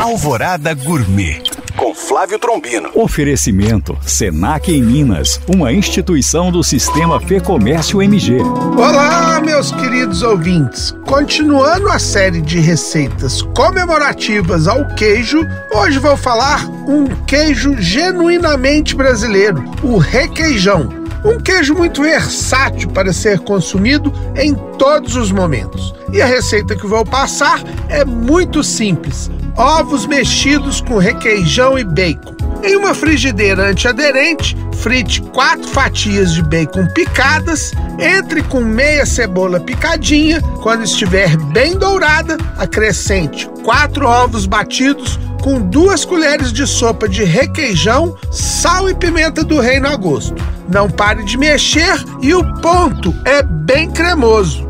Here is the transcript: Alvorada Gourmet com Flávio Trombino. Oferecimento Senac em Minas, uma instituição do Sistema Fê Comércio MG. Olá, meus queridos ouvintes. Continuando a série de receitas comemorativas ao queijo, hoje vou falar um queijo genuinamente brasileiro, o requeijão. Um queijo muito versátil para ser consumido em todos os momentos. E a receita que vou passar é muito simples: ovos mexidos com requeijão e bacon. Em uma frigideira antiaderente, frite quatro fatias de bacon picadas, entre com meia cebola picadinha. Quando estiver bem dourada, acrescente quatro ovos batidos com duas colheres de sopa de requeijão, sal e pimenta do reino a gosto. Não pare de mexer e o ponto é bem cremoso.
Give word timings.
Alvorada 0.00 0.72
Gourmet 0.72 1.42
com 1.76 1.94
Flávio 1.94 2.38
Trombino. 2.38 2.88
Oferecimento 2.94 3.98
Senac 4.00 4.72
em 4.72 4.82
Minas, 4.82 5.38
uma 5.46 5.74
instituição 5.74 6.50
do 6.50 6.64
Sistema 6.64 7.20
Fê 7.20 7.38
Comércio 7.38 8.00
MG. 8.00 8.38
Olá, 8.78 9.42
meus 9.44 9.70
queridos 9.70 10.22
ouvintes. 10.22 10.94
Continuando 11.06 11.90
a 11.90 11.98
série 11.98 12.40
de 12.40 12.58
receitas 12.60 13.42
comemorativas 13.54 14.66
ao 14.66 14.86
queijo, 14.94 15.46
hoje 15.70 15.98
vou 15.98 16.16
falar 16.16 16.66
um 16.88 17.04
queijo 17.26 17.76
genuinamente 17.78 18.96
brasileiro, 18.96 19.62
o 19.82 19.98
requeijão. 19.98 20.88
Um 21.22 21.38
queijo 21.38 21.74
muito 21.74 22.00
versátil 22.00 22.88
para 22.88 23.12
ser 23.12 23.40
consumido 23.40 24.10
em 24.34 24.54
todos 24.78 25.14
os 25.14 25.30
momentos. 25.30 25.99
E 26.12 26.20
a 26.20 26.26
receita 26.26 26.74
que 26.74 26.86
vou 26.86 27.04
passar 27.04 27.62
é 27.88 28.04
muito 28.04 28.62
simples: 28.64 29.30
ovos 29.56 30.06
mexidos 30.06 30.80
com 30.80 30.98
requeijão 30.98 31.78
e 31.78 31.84
bacon. 31.84 32.34
Em 32.62 32.76
uma 32.76 32.94
frigideira 32.94 33.70
antiaderente, 33.70 34.56
frite 34.74 35.22
quatro 35.22 35.66
fatias 35.68 36.34
de 36.34 36.42
bacon 36.42 36.86
picadas, 36.88 37.72
entre 37.98 38.42
com 38.42 38.60
meia 38.60 39.06
cebola 39.06 39.58
picadinha. 39.58 40.42
Quando 40.62 40.84
estiver 40.84 41.36
bem 41.36 41.78
dourada, 41.78 42.36
acrescente 42.58 43.48
quatro 43.64 44.06
ovos 44.06 44.46
batidos 44.46 45.18
com 45.42 45.60
duas 45.60 46.04
colheres 46.04 46.52
de 46.52 46.66
sopa 46.66 47.08
de 47.08 47.24
requeijão, 47.24 48.14
sal 48.30 48.90
e 48.90 48.94
pimenta 48.94 49.42
do 49.42 49.58
reino 49.58 49.88
a 49.88 49.96
gosto. 49.96 50.34
Não 50.68 50.88
pare 50.88 51.24
de 51.24 51.38
mexer 51.38 51.94
e 52.20 52.34
o 52.34 52.44
ponto 52.60 53.14
é 53.24 53.42
bem 53.42 53.90
cremoso. 53.90 54.69